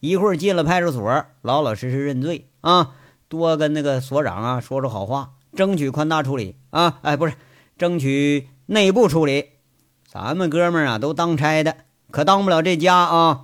[0.00, 2.94] 一会儿进了派出所，老老实实认罪啊，
[3.30, 6.98] 多跟那个所长啊说说好话，争取宽大处理啊。
[7.00, 7.32] 哎，不是，
[7.78, 9.46] 争取内部处理。
[10.06, 11.76] 咱们哥们儿啊都当差的。”
[12.10, 13.42] 可当不了这家啊！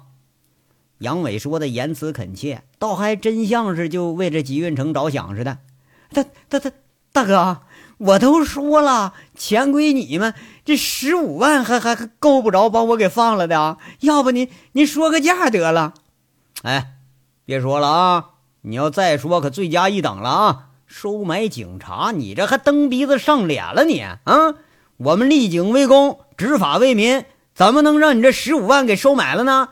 [0.99, 5.59] 杨伟说的言辞恳切，倒还真像是就为这集运城着想似的。
[6.11, 6.72] 他他他，
[7.12, 7.61] 大哥，
[7.99, 10.34] 我都说了，钱归你们，
[10.64, 13.78] 这十五万还还够不着把我给放了的！
[14.01, 15.95] 要不您您说个价得了？
[16.62, 16.95] 哎，
[17.45, 18.30] 别说了啊！
[18.68, 20.66] 你要再说，可罪加一等了啊！
[20.86, 24.18] 收买警察，你这还蹬鼻子上脸了你啊！
[24.96, 27.24] 我们立警为公，执法为民。
[27.54, 29.68] 怎么能让你这十五万给收买了呢？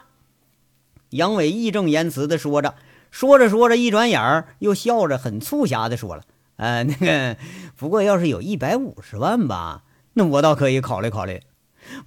[1.10, 2.76] 杨伟义正言辞的说着，
[3.10, 6.22] 说着说着，一转眼又笑着，很促狭的说了
[6.56, 7.36] ：“呃， 那个，
[7.76, 9.82] 不过要是有一百五十万吧，
[10.12, 11.42] 那我倒可以考虑考虑。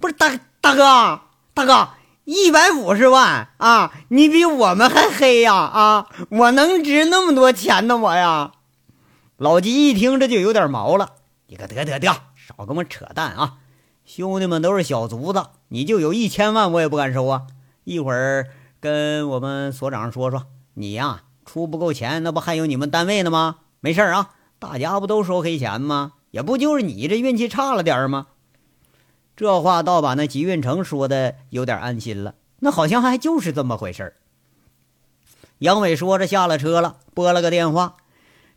[0.00, 1.20] 不是大大哥，
[1.52, 1.90] 大哥，
[2.30, 6.08] 一百五十万啊，你比我们还黑呀啊！
[6.28, 7.96] 我能值那么多钱呢？
[7.96, 8.52] 我呀！”
[9.38, 11.12] 老吉一听这就有点毛了，
[11.46, 12.06] 你可得得得，
[12.36, 13.54] 少跟我扯淡啊！
[14.04, 17.44] 兄弟们都是小卒子，你就有一千万，我也不敢收啊！
[17.84, 18.48] 一会儿
[18.78, 23.60] 跟我们所长说说，你呀出不够钱，那不还有你们单位呢吗？
[23.80, 26.12] 没事啊，大家不都收黑钱吗？
[26.30, 28.26] 也不就是你这运气差了点吗？
[29.38, 34.16] 这话倒把那吉运成说的有点安心了，那好像还就是这么回事
[35.58, 37.98] 杨伟说着下了车了，拨了个电话，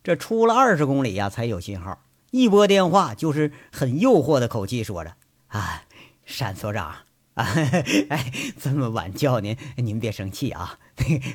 [0.03, 1.99] 这出了二十公里呀才有信号，
[2.31, 5.13] 一拨电话就是很诱惑的口气说着。
[5.49, 5.83] 啊，
[6.39, 6.95] 单所长
[7.35, 7.45] 啊，
[8.09, 10.79] 哎，这么晚叫您，您别生气啊。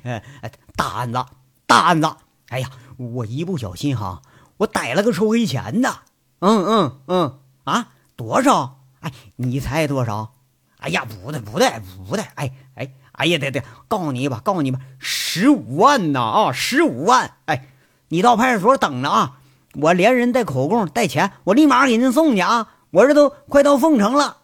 [0.03, 0.21] 呃，
[0.75, 1.25] 大案子，
[1.69, 2.11] 大案子！
[2.49, 4.23] 哎呀，我一不小心哈，
[4.57, 6.01] 我逮了个收黑钱的。
[6.41, 8.81] 嗯嗯嗯，啊，多少？
[9.07, 10.35] 哎，你猜多少？
[10.79, 11.71] 哎呀，不对不对
[12.09, 17.35] 不对，哎哎哎呀，对对，告诉你吧，告诉你吧，十五万呐啊，十五万！
[17.45, 17.69] 哎，
[18.09, 19.39] 你到派出所等着啊，
[19.75, 22.73] 我连人带口供带钱，我立马给您送去啊。
[22.91, 24.39] 我这都快到凤城了。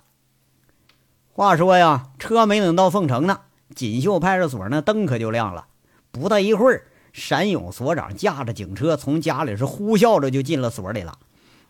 [1.33, 3.41] 话说呀，车没等到凤城呢，
[3.75, 5.67] 锦绣派出所那灯可就亮了。
[6.11, 11.19] 不大一会儿，山勇所长驾着警车从家里是呼啸着就进了所里了，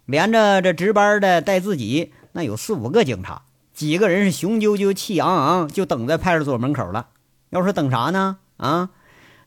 [0.05, 7.08] 连着这值班的带自己，那有四五个警察，几个人是雄赳赳气昂昂，就等在派出所门口了。
[7.50, 8.38] 要说等啥呢？
[8.56, 8.90] 啊，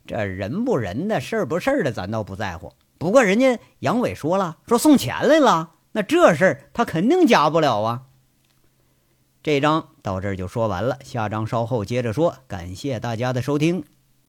[0.05, 2.73] 这人不人的事儿不事儿的，咱倒不在乎。
[2.97, 5.71] 不过人家杨伟说了，说送钱来了。
[5.93, 8.03] 那这事儿他肯定假不了啊！
[9.41, 12.37] 这章到这儿就说完了，下章稍后接着说。
[12.47, 13.83] 感谢大家的收听。